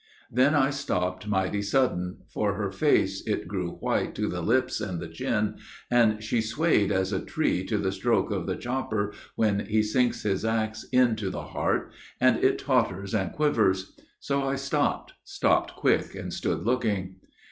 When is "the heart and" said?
11.29-12.43